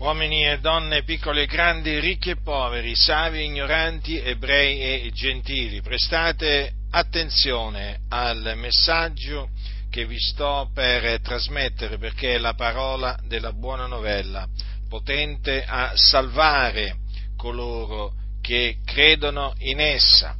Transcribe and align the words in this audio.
uomini 0.00 0.46
e 0.46 0.58
donne, 0.60 1.02
piccoli 1.02 1.42
e 1.42 1.46
grandi, 1.46 2.00
ricchi 2.00 2.30
e 2.30 2.40
poveri, 2.40 2.96
savi 2.96 3.40
e 3.40 3.42
ignoranti, 3.42 4.18
ebrei 4.18 4.80
e 4.80 5.10
gentili, 5.12 5.82
prestate 5.82 6.72
attenzione 6.90 8.00
al 8.08 8.54
messaggio 8.56 9.50
che 9.90 10.06
vi 10.06 10.18
sto 10.18 10.70
per 10.72 11.20
trasmettere 11.20 11.98
perché 11.98 12.34
è 12.34 12.38
la 12.38 12.54
parola 12.54 13.18
della 13.26 13.52
buona 13.52 13.86
novella, 13.86 14.46
potente 14.88 15.62
a 15.66 15.92
salvare 15.94 16.96
coloro 17.36 18.14
che 18.40 18.78
credono 18.86 19.52
in 19.58 19.80
essa. 19.80 20.34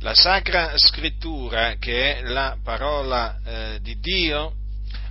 La 0.00 0.14
Sacra 0.14 0.72
Scrittura, 0.76 1.74
che 1.78 2.16
è 2.16 2.22
la 2.22 2.56
parola 2.62 3.40
eh, 3.44 3.78
di 3.82 3.98
Dio, 3.98 4.54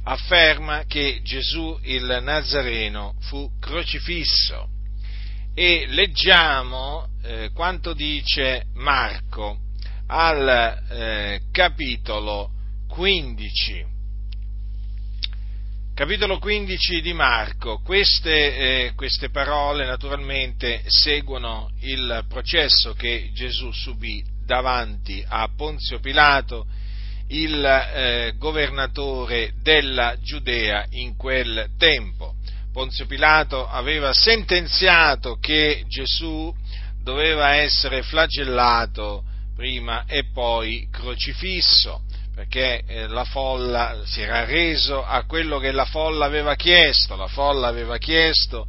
afferma 0.08 0.84
che 0.86 1.22
Gesù 1.24 1.78
il 1.84 2.20
Nazareno 2.22 3.16
fu 3.22 3.50
crocifisso 3.60 4.70
e 5.54 5.86
leggiamo 5.88 7.08
eh, 7.24 7.50
quanto 7.54 7.94
dice 7.94 8.66
Marco 8.76 9.60
al 10.08 10.84
eh, 10.90 11.42
capitolo 11.52 12.52
15. 12.88 13.94
Capitolo 15.96 16.40
15 16.40 17.02
di 17.02 17.14
Marco, 17.14 17.80
queste, 17.82 18.88
eh, 18.88 18.94
queste 18.96 19.30
parole 19.30 19.86
naturalmente 19.86 20.84
seguono 20.88 21.72
il 21.80 22.26
processo 22.28 22.94
che 22.94 23.32
Gesù 23.34 23.72
subì 23.72 24.24
davanti 24.46 25.26
a 25.28 25.50
Ponzio 25.56 26.00
Pilato 26.00 26.68
il 27.30 27.64
eh, 27.66 28.34
governatore 28.38 29.54
della 29.62 30.16
Giudea 30.22 30.86
in 30.92 31.16
quel 31.16 31.70
tempo. 31.78 32.36
Ponzio 32.72 33.06
Pilato 33.06 33.68
aveva 33.68 34.14
sentenziato 34.14 35.38
che 35.40 35.86
Gesù 35.88 36.54
doveva 37.02 37.56
essere 37.56 38.04
flagellato 38.04 39.24
prima 39.56 40.06
e 40.06 40.26
poi 40.34 40.88
crocifisso, 40.92 42.04
perché 42.34 42.84
eh, 42.86 43.08
la 43.08 43.24
folla 43.24 44.02
si 44.04 44.22
era 44.22 44.44
reso 44.44 45.04
a 45.04 45.24
quello 45.24 45.58
che 45.60 45.72
la 45.72 45.86
folla 45.86 46.26
aveva 46.26 46.56
chiesto, 46.56 47.16
la 47.16 47.28
folla 47.28 47.68
aveva 47.68 47.98
chiesto 47.98 48.68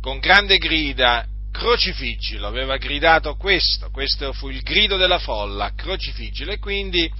con 0.00 0.18
grande 0.18 0.58
grida 0.58 1.26
crocifiggilo, 1.50 2.46
aveva 2.46 2.76
gridato 2.76 3.36
questo, 3.36 3.90
questo 3.90 4.32
fu 4.32 4.48
il 4.48 4.62
grido 4.62 4.96
della 4.96 5.18
folla, 5.18 5.72
crocifiggilo 5.74 6.52
e 6.52 6.58
quindi 6.58 7.10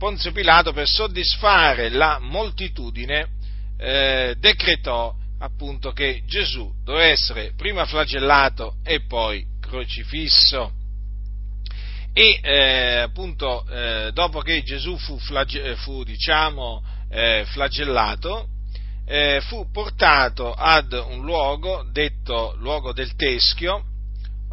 Ponzio 0.00 0.32
Pilato 0.32 0.72
per 0.72 0.88
soddisfare 0.88 1.90
la 1.90 2.18
moltitudine 2.18 3.28
eh, 3.76 4.34
decretò 4.38 5.14
appunto 5.40 5.92
che 5.92 6.22
Gesù 6.24 6.72
doveva 6.82 7.04
essere 7.04 7.52
prima 7.54 7.84
flagellato 7.84 8.76
e 8.82 9.04
poi 9.04 9.44
crocifisso. 9.60 10.72
E 12.14 12.40
eh, 12.42 12.96
appunto 13.00 13.66
eh, 13.68 14.10
dopo 14.14 14.40
che 14.40 14.62
Gesù 14.62 14.96
fu, 14.96 15.18
flage- 15.18 15.76
fu 15.76 16.02
diciamo, 16.02 16.82
eh, 17.10 17.44
flagellato, 17.48 18.48
eh, 19.04 19.42
fu 19.48 19.70
portato 19.70 20.54
ad 20.54 20.92
un 20.94 21.20
luogo 21.26 21.86
detto 21.92 22.54
luogo 22.56 22.94
del 22.94 23.14
Teschio, 23.16 23.84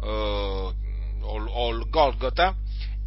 eh, 0.02 0.06
o, 0.06 0.74
o 1.22 1.88
Golgota, 1.88 2.54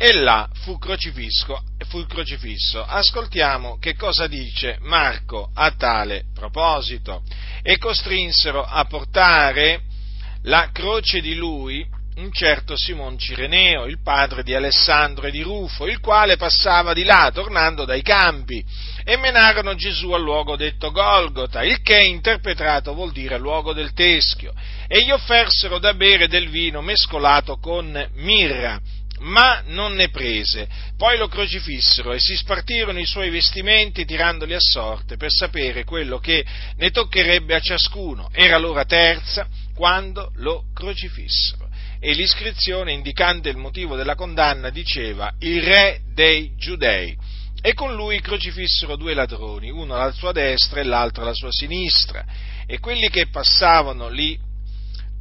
e 0.04 0.14
là 0.14 0.50
fu, 0.64 0.80
fu 0.80 2.06
crocifisso. 2.08 2.84
Ascoltiamo 2.84 3.78
che 3.78 3.96
cosa 3.96 4.26
dice 4.26 4.80
Marco 4.82 5.52
a 5.54 5.70
tale 5.74 6.24
proposito. 6.34 7.22
E 7.62 7.78
costrinsero 7.78 8.64
a 8.64 8.84
portare 8.86 9.82
la 10.46 10.72
croce 10.74 11.22
di 11.22 11.36
lui 11.36 11.88
un 12.16 12.32
certo 12.32 12.76
Simon 12.76 13.18
Cireneo, 13.18 13.86
il 13.86 14.02
padre 14.02 14.42
di 14.42 14.56
Alessandro 14.56 15.28
e 15.28 15.32
di 15.32 15.42
Rufo, 15.42 15.88
il 15.88 16.00
quale 16.00 16.36
passava 16.36 16.94
di 16.94 17.04
là, 17.04 17.30
tornando 17.32 17.86
dai 17.86 18.02
campi, 18.02 18.64
e 19.04 19.18
menarono 19.18 19.76
Gesù 19.76 20.12
al 20.12 20.22
luogo 20.22 20.56
detto 20.56 20.92
Golgota, 20.92 21.64
il 21.64 21.82
che 21.82 22.04
interpretato 22.04 22.94
vuol 22.94 23.12
dire 23.12 23.38
luogo 23.38 23.72
del 23.72 23.94
teschio, 23.94 24.54
e 24.88 25.04
gli 25.04 25.12
offersero 25.12 25.80
da 25.80 25.94
bere 25.94 26.28
del 26.28 26.50
vino 26.50 26.82
mescolato 26.82 27.58
con 27.58 28.10
mirra, 28.16 28.80
ma 29.22 29.62
non 29.68 29.94
ne 29.94 30.10
prese. 30.10 30.68
Poi 30.98 31.18
lo 31.18 31.28
crocifissero 31.28 32.14
e 32.14 32.20
si 32.20 32.36
spartirono 32.36 33.00
i 33.00 33.06
suoi 33.06 33.30
vestimenti 33.30 34.06
tirandoli 34.06 34.54
a 34.54 34.60
sorte 34.60 35.18
per 35.18 35.32
sapere 35.32 35.84
quello 35.84 36.20
che 36.20 36.46
ne 36.78 36.92
toccherebbe 36.92 37.56
a 37.56 37.60
ciascuno. 37.60 38.30
Era 38.32 38.58
l'ora 38.58 38.86
terza 38.86 39.48
quando 39.74 40.32
lo 40.36 40.66
crocifissero. 40.74 41.70
E 42.00 42.14
l'iscrizione, 42.14 42.94
indicando 42.94 43.48
il 43.48 43.58
motivo 43.58 43.96
della 43.96 44.16
condanna, 44.16 44.70
diceva 44.70 45.32
il 45.40 45.62
re 45.62 46.02
dei 46.14 46.56
giudei. 46.58 47.16
E 47.64 47.74
con 47.74 47.94
lui 47.94 48.20
crocifissero 48.22 48.96
due 48.96 49.14
ladroni, 49.14 49.70
uno 49.70 49.94
alla 49.94 50.12
sua 50.12 50.32
destra 50.32 50.80
e 50.80 50.84
l'altro 50.84 51.22
alla 51.22 51.34
sua 51.34 51.52
sinistra. 51.52 52.26
E 52.66 52.80
quelli 52.80 53.08
che 53.10 53.28
passavano 53.28 54.10
lì 54.10 54.40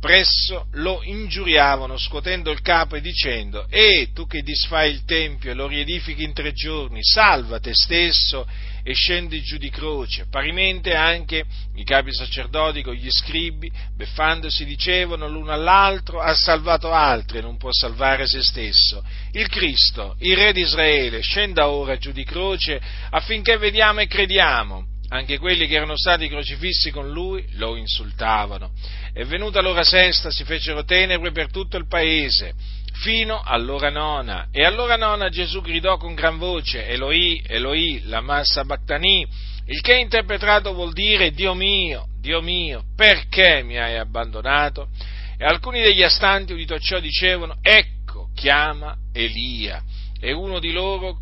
presso 0.01 0.67
lo 0.73 1.03
ingiuriavano 1.03 1.99
scuotendo 1.99 2.51
il 2.51 2.63
capo 2.63 2.97
e 2.97 3.01
dicendo 3.03 3.67
E 3.69 4.11
tu 4.15 4.27
che 4.27 4.41
disfai 4.41 4.91
il 4.91 5.05
Tempio 5.05 5.51
e 5.51 5.55
lo 5.55 5.67
riedifichi 5.67 6.25
in 6.25 6.33
tre 6.33 6.53
giorni, 6.53 7.01
salva 7.03 7.61
te 7.61 7.73
stesso 7.75 8.49
e 8.83 8.95
scendi 8.95 9.43
giù 9.43 9.59
di 9.59 9.69
croce. 9.69 10.27
Parimente 10.31 10.95
anche 10.95 11.45
i 11.75 11.85
capi 11.85 12.13
sacerdoti 12.13 12.83
con 12.83 12.95
gli 12.95 13.11
scribi, 13.11 13.71
beffandosi, 13.95 14.65
dicevano 14.65 15.29
l'uno 15.29 15.53
all'altro, 15.53 16.21
ha 16.21 16.35
salvato 16.35 16.91
altri 16.91 17.39
e 17.39 17.43
non 17.43 17.59
può 17.59 17.71
salvare 17.71 18.27
se 18.27 18.43
stesso. 18.43 19.05
Il 19.33 19.49
Cristo, 19.49 20.17
il 20.21 20.37
Re 20.37 20.53
di 20.53 20.63
Israele, 20.63 21.21
scenda 21.21 21.69
ora 21.69 21.99
giù 21.99 22.11
di 22.11 22.25
croce 22.25 22.81
affinché 23.11 23.59
vediamo 23.59 24.01
e 24.01 24.07
crediamo 24.07 24.90
anche 25.11 25.39
quelli 25.39 25.67
che 25.67 25.75
erano 25.75 25.97
stati 25.97 26.29
crocifissi 26.29 26.91
con 26.91 27.11
lui 27.11 27.45
lo 27.53 27.77
insultavano. 27.77 28.73
E 29.13 29.25
venuta 29.25 29.61
l'ora 29.61 29.83
sesta 29.83 30.31
si 30.31 30.45
fecero 30.45 30.85
tenebre 30.85 31.33
per 31.33 31.51
tutto 31.51 31.77
il 31.77 31.89
paese, 31.89 32.55
fino 33.03 33.41
all'ora 33.41 33.91
nona. 33.91 34.49
E 34.53 34.65
all'ora 34.65 34.97
nona 34.97 35.29
Gesù 35.29 35.61
gridò 35.61 35.97
con 35.97 36.15
gran 36.15 36.39
voce, 36.39 36.87
Eloi, 36.87 37.43
Eloi, 37.47 38.03
la 38.05 38.21
massa 38.21 38.65
Bactani, 38.65 39.27
il 39.67 39.81
che 39.81 39.95
interpretato 39.95 40.73
vuol 40.73 40.93
dire 40.93 41.33
Dio 41.33 41.55
mio, 41.55 42.07
Dio 42.21 42.41
mio, 42.41 42.85
perché 42.95 43.63
mi 43.63 43.79
hai 43.79 43.97
abbandonato? 43.97 44.89
E 45.37 45.45
alcuni 45.45 45.81
degli 45.81 46.03
astanti 46.03 46.53
udito 46.53 46.79
ciò 46.79 47.01
dicevano, 47.01 47.59
ecco, 47.63 48.29
chiama 48.35 48.97
Elia. 49.13 49.83
E 50.21 50.33
uno 50.33 50.59
di 50.61 50.71
loro, 50.71 51.21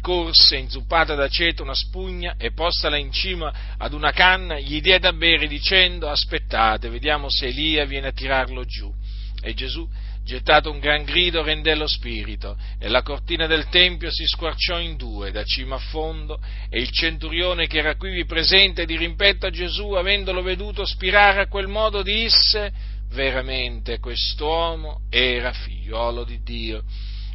corse 0.00 0.56
inzuppata 0.56 1.14
d'aceto 1.14 1.62
una 1.62 1.74
spugna 1.74 2.34
e 2.38 2.52
postala 2.52 2.96
in 2.96 3.12
cima 3.12 3.52
ad 3.76 3.92
una 3.92 4.12
canna 4.12 4.58
gli 4.58 4.80
diede 4.80 5.08
a 5.08 5.12
bere 5.12 5.46
dicendo 5.46 6.08
aspettate, 6.08 6.88
vediamo 6.88 7.28
se 7.28 7.46
Elia 7.46 7.84
viene 7.84 8.08
a 8.08 8.12
tirarlo 8.12 8.64
giù. 8.64 8.92
E 9.40 9.54
Gesù, 9.54 9.88
gettato 10.24 10.70
un 10.70 10.78
gran 10.78 11.04
grido, 11.04 11.42
rendè 11.42 11.74
lo 11.74 11.86
spirito 11.86 12.56
e 12.78 12.88
la 12.88 13.02
cortina 13.02 13.46
del 13.46 13.68
tempio 13.68 14.10
si 14.10 14.26
squarciò 14.26 14.78
in 14.78 14.96
due 14.96 15.30
da 15.30 15.44
cima 15.44 15.76
a 15.76 15.78
fondo 15.78 16.40
e 16.68 16.80
il 16.80 16.90
centurione 16.90 17.66
che 17.66 17.78
era 17.78 17.96
qui 17.96 18.24
presente 18.24 18.84
di 18.84 18.96
rimpetto 18.96 19.46
a 19.46 19.50
Gesù, 19.50 19.92
avendolo 19.92 20.42
veduto 20.42 20.84
spirare 20.84 21.42
a 21.42 21.48
quel 21.48 21.68
modo, 21.68 22.02
disse 22.02 22.96
veramente 23.10 24.00
quest'uomo 24.00 25.00
era 25.08 25.52
figliuolo 25.52 26.24
di 26.24 26.42
Dio 26.42 26.84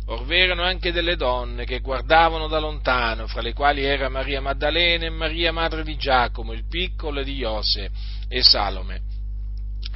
Or 0.06 0.26
v'erano 0.26 0.64
anche 0.64 0.92
delle 0.92 1.16
donne 1.16 1.64
che 1.64 1.80
guardavano 1.80 2.48
da 2.48 2.60
lontano, 2.60 3.28
fra 3.28 3.42
le 3.42 3.54
quali 3.54 3.84
era 3.84 4.10
Maria 4.10 4.42
Maddalena 4.42 5.06
e 5.06 5.10
Maria 5.10 5.54
madre 5.54 5.84
di 5.84 5.96
Giacomo, 5.96 6.52
il 6.52 6.68
piccolo 6.68 7.24
di 7.24 7.36
Iose 7.36 7.90
e 8.28 8.44
Salome, 8.44 9.02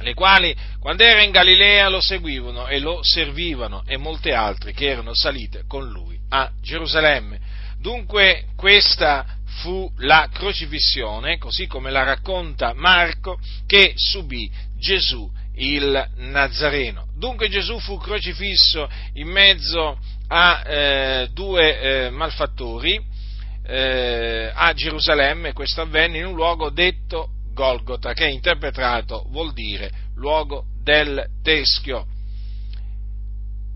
le 0.00 0.14
quali 0.14 0.54
quando 0.78 1.02
era 1.02 1.22
in 1.22 1.30
Galilea 1.30 1.88
lo 1.88 2.00
seguivano 2.00 2.68
e 2.68 2.78
lo 2.78 3.02
servivano 3.02 3.82
e 3.86 3.96
molte 3.96 4.32
altre 4.32 4.72
che 4.72 4.86
erano 4.86 5.12
salite 5.12 5.64
con 5.66 5.88
lui 5.88 6.18
a 6.30 6.50
Gerusalemme. 6.60 7.40
Dunque 7.80 8.46
questa 8.56 9.26
fu 9.60 9.90
la 9.98 10.28
crocifissione, 10.32 11.38
così 11.38 11.66
come 11.66 11.90
la 11.90 12.04
racconta 12.04 12.72
Marco, 12.74 13.38
che 13.66 13.92
subì 13.96 14.50
Gesù 14.78 15.30
il 15.56 16.08
Nazareno. 16.16 17.08
Dunque 17.16 17.48
Gesù 17.48 17.78
fu 17.80 17.98
crocifisso 17.98 18.88
in 19.14 19.28
mezzo 19.28 19.98
a 20.28 20.62
eh, 20.64 21.28
due 21.32 21.80
eh, 21.80 22.10
malfattori 22.10 23.02
eh, 23.66 24.50
a 24.54 24.72
Gerusalemme, 24.72 25.52
questo 25.52 25.82
avvenne 25.82 26.18
in 26.18 26.26
un 26.26 26.34
luogo 26.34 26.70
detto 26.70 27.30
Golgota, 27.52 28.12
che 28.12 28.26
interpretato 28.26 29.26
vuol 29.30 29.52
dire 29.52 29.90
luogo 30.14 30.64
del 30.82 31.26
teschio. 31.42 32.06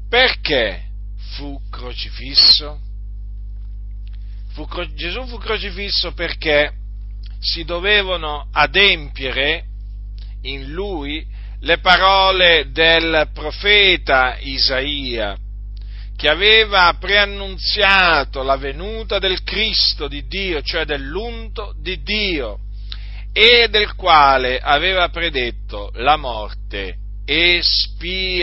Perché 0.09 0.85
fu 1.35 1.61
crocifisso? 1.71 2.81
Fu, 4.53 4.67
Gesù 4.95 5.27
fu 5.27 5.39
crocifisso 5.39 6.13
perché 6.13 6.73
si 7.41 7.65
dovevano 7.65 8.49
adempiere 8.53 9.65
in 10.43 10.71
lui 10.71 11.27
le 11.61 11.79
parole 11.79 12.71
del 12.71 13.31
profeta 13.33 14.37
Isaia, 14.39 15.37
che 16.23 16.29
aveva 16.29 16.97
preannunziato 17.01 18.45
la 18.45 18.55
venuta 18.57 19.19
del 19.19 19.43
Cristo 19.43 20.07
di 20.07 20.29
Dio, 20.29 20.63
cioè 20.63 20.85
dell'unto 20.85 21.75
di 21.77 22.01
Dio, 22.01 22.61
e 23.33 23.67
del 23.69 23.97
quale 23.97 24.61
aveva 24.61 25.09
predetto 25.09 25.91
la 25.95 26.17
morte 26.17 26.95
espiatoria. 27.25 28.39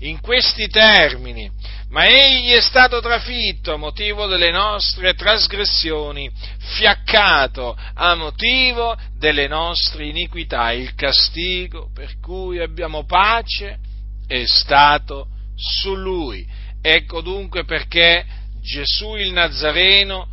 In 0.00 0.20
questi 0.20 0.68
termini, 0.68 1.50
ma 1.88 2.04
egli 2.06 2.50
è 2.50 2.60
stato 2.60 3.00
trafitto 3.00 3.72
a 3.72 3.78
motivo 3.78 4.26
delle 4.26 4.50
nostre 4.50 5.14
trasgressioni, 5.14 6.30
fiaccato 6.76 7.74
a 7.94 8.14
motivo 8.14 8.94
delle 9.16 9.48
nostre 9.48 10.04
iniquità. 10.04 10.70
Il 10.72 10.94
castigo 10.94 11.88
per 11.94 12.20
cui 12.20 12.60
abbiamo 12.60 13.06
pace 13.06 13.78
è 14.26 14.44
stato 14.44 15.28
su 15.60 15.94
lui. 15.94 16.46
Ecco 16.82 17.20
dunque 17.20 17.64
perché 17.64 18.24
Gesù 18.60 19.16
il 19.16 19.32
Nazareno 19.32 20.28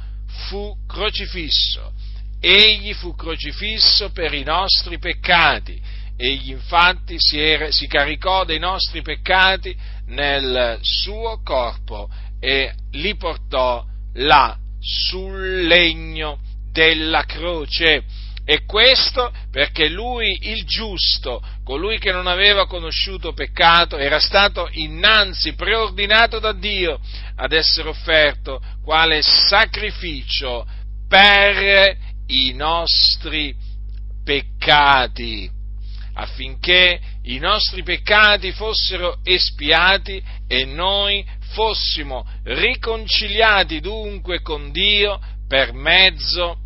fu 0.47 0.75
crocifisso. 0.87 1.93
Egli 2.39 2.93
fu 2.93 3.15
crocifisso 3.15 4.11
per 4.11 4.33
i 4.33 4.43
nostri 4.43 4.97
peccati. 4.97 5.79
Egli 6.15 6.51
infatti 6.51 7.15
si, 7.19 7.39
era, 7.39 7.71
si 7.71 7.87
caricò 7.87 8.43
dei 8.43 8.59
nostri 8.59 9.01
peccati 9.01 9.75
nel 10.07 10.79
suo 10.81 11.41
corpo 11.43 12.09
e 12.39 12.73
li 12.91 13.15
portò 13.15 13.85
là 14.13 14.57
sul 14.79 15.65
legno 15.65 16.39
della 16.71 17.23
croce. 17.23 18.03
E 18.49 18.63
questo 18.63 19.33
perché 19.51 19.89
lui, 19.89 20.37
il 20.43 20.63
giusto, 20.63 21.43
colui 21.65 21.99
che 21.99 22.13
non 22.13 22.27
aveva 22.27 22.65
conosciuto 22.65 23.33
peccato, 23.33 23.97
era 23.97 24.21
stato 24.21 24.69
innanzi 24.71 25.53
preordinato 25.53 26.39
da 26.39 26.53
Dio 26.53 26.97
ad 27.35 27.51
essere 27.51 27.89
offerto 27.89 28.61
quale 28.85 29.21
sacrificio 29.21 30.65
per 31.09 31.97
i 32.27 32.53
nostri 32.53 33.53
peccati, 34.23 35.51
affinché 36.13 37.01
i 37.23 37.39
nostri 37.39 37.83
peccati 37.83 38.53
fossero 38.53 39.17
espiati 39.25 40.23
e 40.47 40.63
noi 40.63 41.25
fossimo 41.51 42.25
riconciliati 42.43 43.81
dunque 43.81 44.41
con 44.41 44.71
Dio 44.71 45.19
per 45.49 45.73
mezzo 45.73 46.59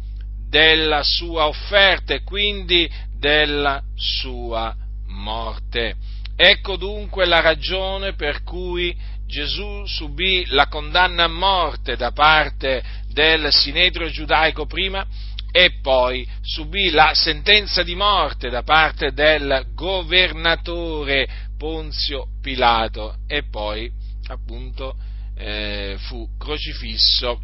della 0.51 1.01
sua 1.01 1.48
offerta 1.48 2.13
e 2.13 2.24
quindi 2.24 2.92
della 3.18 3.81
sua 3.95 4.75
morte. 5.07 5.95
Ecco 6.36 6.75
dunque 6.75 7.25
la 7.25 7.39
ragione 7.39 8.15
per 8.15 8.44
cui 8.44 8.94
Gesù 9.25 9.86
subì 9.86 10.44
la 10.48 10.68
condanna 10.68 11.24
a 11.24 11.30
morte 11.30 11.95
da 11.95 12.12
parte 12.12 12.83
del 13.07 13.50
Sinedrio 13.53 14.09
giudaico 14.09 14.65
prima 14.65 15.07
e 15.53 15.80
poi 15.81 16.27
subì 16.42 16.89
la 16.89 17.12
sentenza 17.13 17.81
di 17.81 17.95
morte 17.95 18.50
da 18.50 18.63
parte 18.63 19.13
del 19.13 19.68
governatore 19.74 21.30
Ponzio 21.57 22.27
Pilato 22.42 23.19
e 23.25 23.44
poi 23.50 23.89
appunto 24.27 24.95
eh, 25.38 25.95
fu 25.98 26.27
crocifisso 26.38 27.39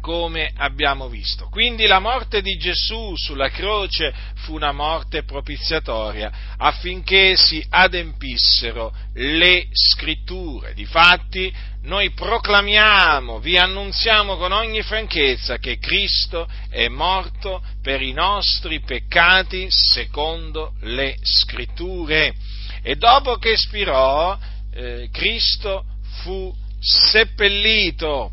come 0.00 0.52
abbiamo 0.56 1.08
visto. 1.08 1.48
Quindi 1.48 1.86
la 1.86 1.98
morte 1.98 2.40
di 2.40 2.56
Gesù 2.56 3.14
sulla 3.16 3.50
croce 3.50 4.12
fu 4.36 4.54
una 4.54 4.72
morte 4.72 5.24
propiziatoria 5.24 6.30
affinché 6.56 7.36
si 7.36 7.64
adempissero 7.68 8.94
le 9.14 9.66
scritture. 9.72 10.74
Difatti 10.74 11.52
noi 11.82 12.10
proclamiamo, 12.12 13.40
vi 13.40 13.56
annunziamo 13.56 14.36
con 14.36 14.52
ogni 14.52 14.82
franchezza 14.82 15.58
che 15.58 15.78
Cristo 15.78 16.48
è 16.68 16.88
morto 16.88 17.62
per 17.82 18.02
i 18.02 18.12
nostri 18.12 18.80
peccati 18.80 19.68
secondo 19.70 20.74
le 20.80 21.16
scritture. 21.22 22.34
E 22.82 22.96
dopo 22.96 23.36
che 23.36 23.52
espirò, 23.52 24.38
eh, 24.74 25.08
Cristo 25.12 25.84
fu 26.22 26.54
seppellito 26.80 28.32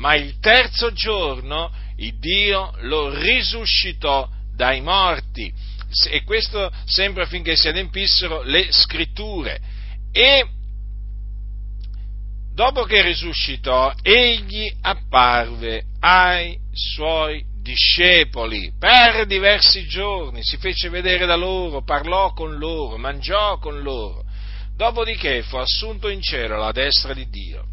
ma 0.00 0.14
il 0.14 0.38
terzo 0.40 0.92
giorno 0.92 1.70
il 1.96 2.18
Dio 2.18 2.72
lo 2.80 3.14
risuscitò 3.14 4.28
dai 4.54 4.80
morti. 4.80 5.52
E 6.08 6.22
questo 6.24 6.70
sempre 6.86 7.24
affinché 7.24 7.54
si 7.54 7.68
adempissero 7.68 8.42
le 8.42 8.68
scritture. 8.70 9.60
E 10.10 10.46
dopo 12.54 12.84
che 12.84 13.02
risuscitò, 13.02 13.92
egli 14.02 14.72
apparve 14.80 15.84
ai 16.00 16.58
suoi 16.72 17.44
discepoli 17.60 18.72
per 18.78 19.26
diversi 19.26 19.86
giorni, 19.86 20.42
si 20.42 20.56
fece 20.56 20.88
vedere 20.88 21.26
da 21.26 21.36
loro, 21.36 21.82
parlò 21.82 22.32
con 22.32 22.56
loro, 22.56 22.96
mangiò 22.96 23.58
con 23.58 23.82
loro, 23.82 24.24
dopodiché 24.76 25.42
fu 25.42 25.56
assunto 25.56 26.08
in 26.08 26.22
cielo 26.22 26.54
alla 26.54 26.72
destra 26.72 27.12
di 27.12 27.28
Dio, 27.28 27.66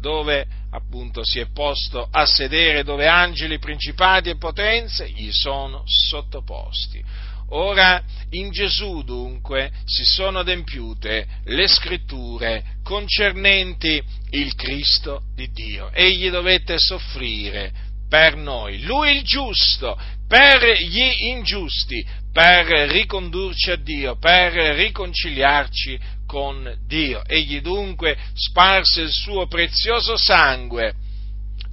dove 0.00 0.46
appunto 0.74 1.24
si 1.24 1.38
è 1.38 1.46
posto 1.52 2.06
a 2.10 2.26
sedere 2.26 2.82
dove 2.82 3.06
angeli, 3.06 3.58
principati 3.58 4.30
e 4.30 4.36
potenze 4.36 5.08
gli 5.08 5.30
sono 5.30 5.84
sottoposti. 5.86 7.02
Ora 7.50 8.02
in 8.30 8.50
Gesù 8.50 9.02
dunque 9.04 9.70
si 9.84 10.04
sono 10.04 10.40
adempiute 10.40 11.26
le 11.44 11.68
scritture 11.68 12.64
concernenti 12.82 14.02
il 14.30 14.54
Cristo 14.56 15.22
di 15.34 15.50
Dio. 15.52 15.92
Egli 15.92 16.30
dovette 16.30 16.78
soffrire 16.78 17.72
per 18.08 18.36
noi, 18.36 18.82
lui 18.82 19.16
il 19.16 19.22
giusto, 19.22 19.96
per 20.26 20.78
gli 20.80 21.26
ingiusti, 21.28 22.04
per 22.32 22.66
ricondurci 22.90 23.70
a 23.70 23.76
Dio, 23.76 24.16
per 24.18 24.52
riconciliarci 24.52 26.00
con 26.34 26.76
Dio. 26.84 27.22
Egli 27.24 27.60
dunque 27.60 28.18
sparse 28.34 29.02
il 29.02 29.12
suo 29.12 29.46
prezioso 29.46 30.16
sangue 30.16 30.92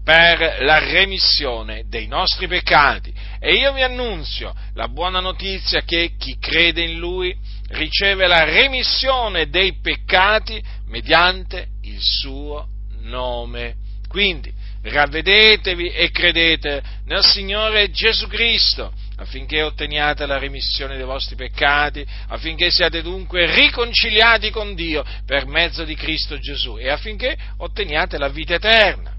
per 0.04 0.58
la 0.62 0.78
remissione 0.78 1.86
dei 1.88 2.06
nostri 2.06 2.48
peccati. 2.48 3.12
E 3.40 3.56
io 3.56 3.74
vi 3.74 3.82
annunzio 3.82 4.54
la 4.76 4.88
buona 4.88 5.20
notizia 5.20 5.82
che 5.82 6.12
chi 6.16 6.38
crede 6.38 6.84
in 6.84 7.00
Lui 7.00 7.36
riceve 7.70 8.28
la 8.28 8.44
remissione 8.44 9.50
dei 9.50 9.80
peccati 9.82 10.64
mediante 10.90 11.70
il 11.82 12.00
suo 12.00 12.68
nome. 13.00 13.78
Quindi 14.08 14.54
ravvedetevi 14.84 15.90
e 15.90 16.12
credete 16.12 16.84
nel 17.06 17.26
Signore 17.26 17.90
Gesù 17.90 18.28
Cristo 18.28 18.94
affinché 19.22 19.62
otteniate 19.62 20.26
la 20.26 20.40
remissione 20.40 20.98
dei 20.98 21.06
vostri 21.06 21.36
peccati, 21.36 22.04
affinché 22.30 22.72
siate 22.72 23.04
dunque 23.04 23.54
riconciliati 23.54 24.50
con 24.50 24.74
Dio 24.74 25.06
per 25.26 25.46
mezzo 25.46 25.84
di 25.84 25.94
Cristo 25.96 26.40
Gesù 26.40 26.78
e 26.78 26.90
affinché 26.90 27.38
otteniate 27.58 28.18
la 28.18 28.30
vita 28.30 28.56
eterna. 28.56 29.14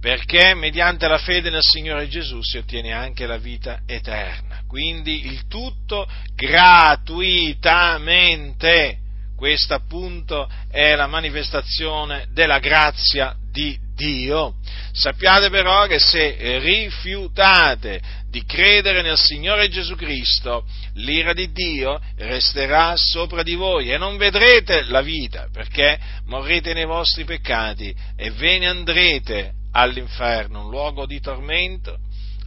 Perché 0.00 0.54
mediante 0.54 1.08
la 1.08 1.18
fede 1.18 1.50
nel 1.50 1.62
Signore 1.62 2.06
Gesù 2.06 2.40
si 2.40 2.58
ottiene 2.58 2.92
anche 2.92 3.26
la 3.26 3.38
vita 3.38 3.80
eterna. 3.86 4.62
Quindi 4.68 5.26
il 5.26 5.48
tutto 5.48 6.06
gratuitamente. 6.34 8.98
Questa 9.36 9.74
appunto 9.74 10.48
è 10.70 10.94
la 10.94 11.08
manifestazione 11.08 12.28
della 12.30 12.60
grazia 12.60 13.34
di 13.50 13.76
Dio. 13.96 14.54
Sappiate 14.92 15.50
però 15.50 15.86
che 15.86 15.98
se 15.98 16.58
rifiutate 16.58 18.00
di 18.36 18.44
credere 18.44 19.00
nel 19.00 19.16
Signore 19.16 19.70
Gesù 19.70 19.94
Cristo, 19.94 20.66
l'ira 20.96 21.32
di 21.32 21.52
Dio 21.52 21.98
resterà 22.18 22.94
sopra 22.94 23.42
di 23.42 23.54
voi 23.54 23.90
e 23.90 23.96
non 23.96 24.18
vedrete 24.18 24.82
la 24.88 25.00
vita, 25.00 25.48
perché 25.50 25.98
morrete 26.26 26.74
nei 26.74 26.84
vostri 26.84 27.24
peccati 27.24 27.96
e 28.14 28.30
ve 28.32 28.58
ne 28.58 28.66
andrete 28.66 29.52
all'inferno, 29.72 30.64
un 30.64 30.68
luogo 30.68 31.06
di 31.06 31.18
tormento 31.18 31.96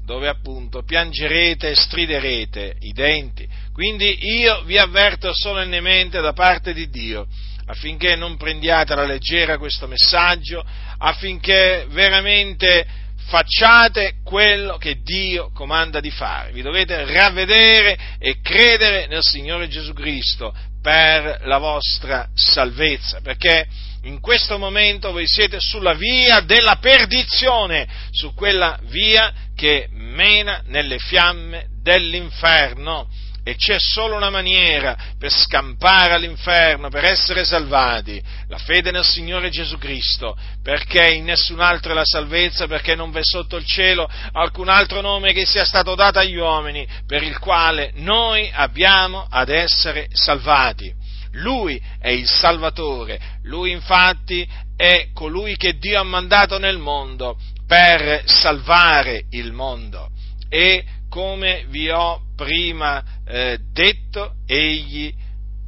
dove 0.05 0.27
appunto 0.27 0.84
piangerete 0.84 1.72
e 1.72 1.75
striderete 1.75 2.75
i 2.81 2.91
denti. 2.91 3.48
Quindi 3.74 4.15
io 4.38 4.62
vi 4.65 4.77
avverto 4.77 5.34
solennemente 5.34 6.22
da 6.22 6.34
parte 6.34 6.72
di 6.72 6.88
Dio 6.89 7.25
affinché 7.65 8.15
non 8.15 8.38
prendiate 8.38 8.93
alla 8.93 9.05
leggera 9.05 9.58
questo 9.58 9.88
messaggio, 9.88 10.63
affinché 11.00 11.88
veramente 11.89 12.86
facciate 13.29 14.15
quello 14.24 14.77
che 14.77 15.01
Dio 15.03 15.51
comanda 15.53 16.00
di 16.00 16.09
fare. 16.09 16.51
Vi 16.51 16.63
dovete 16.63 17.05
ravvedere 17.05 17.98
e 18.17 18.41
credere 18.41 19.05
nel 19.07 19.21
Signore 19.21 19.67
Gesù 19.67 19.93
Cristo 19.93 20.53
per 20.81 21.41
la 21.43 21.59
vostra 21.59 22.27
salvezza, 22.33 23.21
perché 23.21 23.67
in 24.03 24.19
questo 24.19 24.57
momento 24.57 25.12
voi 25.12 25.27
siete 25.27 25.59
sulla 25.59 25.93
via 25.93 26.39
della 26.39 26.77
perdizione, 26.77 27.88
su 28.12 28.33
quella 28.33 28.79
via 28.83 29.31
che 29.55 29.88
mena 29.91 30.63
nelle 30.65 30.98
fiamme 30.98 31.67
dell'inferno 31.81 33.07
e 33.43 33.55
c'è 33.55 33.77
solo 33.79 34.15
una 34.15 34.29
maniera 34.29 34.98
per 35.17 35.31
scampare 35.31 36.13
all'inferno, 36.13 36.89
per 36.89 37.05
essere 37.05 37.43
salvati, 37.46 38.22
la 38.48 38.58
fede 38.58 38.91
nel 38.91 39.05
Signore 39.05 39.50
Gesù 39.50 39.77
Cristo, 39.77 40.38
perché 40.62 41.13
in 41.13 41.25
nessun 41.25 41.60
altro 41.60 41.91
è 41.91 41.96
la 41.96 42.05
salvezza, 42.05 42.67
perché 42.67 42.96
non 42.96 43.12
v'è 43.12 43.24
sotto 43.24 43.55
il 43.55 43.65
cielo 43.65 44.10
alcun 44.31 44.69
altro 44.69 45.01
nome 45.01 45.34
che 45.34 45.46
sia 45.46 45.65
stato 45.65 45.96
dato 45.96 46.19
agli 46.19 46.36
uomini, 46.36 46.88
per 47.05 47.24
il 47.24 47.38
quale 47.39 47.91
noi 47.96 48.50
abbiamo 48.53 49.25
ad 49.29 49.50
essere 49.50 50.08
salvati. 50.12 50.93
Lui 51.34 51.79
è 52.00 52.10
il 52.10 52.27
Salvatore, 52.27 53.19
lui 53.43 53.72
infatti 53.72 54.48
è 54.75 55.10
colui 55.13 55.58
che 55.58 55.77
Dio 55.77 56.00
ha 56.00 56.03
mandato 56.03 56.58
nel 56.58 56.77
mondo 56.77 57.38
per 57.67 58.24
salvare 58.25 59.25
il 59.31 59.53
mondo. 59.53 60.10
E 60.50 60.84
come 61.09 61.65
vi 61.69 61.89
ho 61.89 62.21
prima 62.35 63.03
eh, 63.25 63.59
detto, 63.71 64.35
egli 64.45 65.13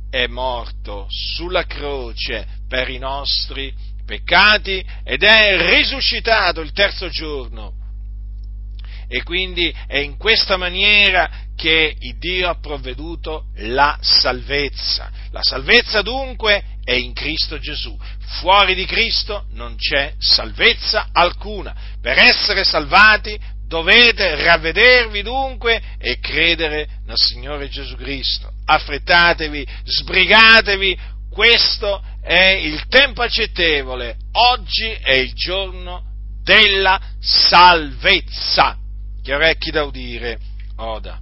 è 0.10 0.27
morto 0.27 1.07
sulla 1.10 1.65
croce 1.65 2.48
per 2.67 2.89
i 2.89 2.98
nostri 2.98 3.74
peccati 4.05 4.86
ed 5.03 5.24
è 5.24 5.75
risuscitato 5.75 6.62
il 6.62 6.71
terzo 6.71 7.10
giorno. 7.10 7.79
E 9.07 9.24
quindi 9.24 9.74
è 9.88 9.98
in 9.98 10.15
questa 10.15 10.55
maniera 10.55 11.29
che 11.55 11.95
Dio 12.17 12.50
ha 12.50 12.60
provveduto 12.60 13.48
la 13.55 13.98
salvezza. 14.01 15.12
La 15.31 15.43
salvezza 15.43 16.01
dunque 16.01 16.63
è 16.83 16.93
in 16.93 17.13
Cristo 17.13 17.60
Gesù. 17.60 17.98
Fuori 18.39 18.74
di 18.74 18.86
Cristo 18.86 19.45
non 19.51 19.75
c'è 19.75 20.13
salvezza 20.17 21.10
alcuna. 21.12 21.75
Per 22.01 22.17
essere 22.17 22.63
salvati 22.63 23.38
dovete 23.72 24.36
ravvedervi 24.36 25.22
dunque 25.22 25.82
e 25.98 26.20
credere 26.20 27.00
nel 27.06 27.16
Signore 27.16 27.70
Gesù 27.70 27.96
Cristo. 27.96 28.51
Affrettatevi, 28.66 29.66
sbrigatevi, 29.86 31.00
questo 31.30 32.04
è 32.22 32.50
il 32.50 32.86
tempo 32.88 33.22
accettevole, 33.22 34.18
oggi 34.34 34.90
è 34.90 35.13
il 35.13 35.32
giorno 35.34 36.04
della 36.44 37.00
salvezza. 37.22 38.75
Chi 39.24 39.32
orecchi 39.32 39.72
da 39.72 39.84
udire, 39.84 40.38
oda. 40.75 41.22